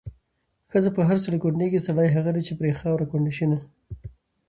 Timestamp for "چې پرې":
2.47-2.71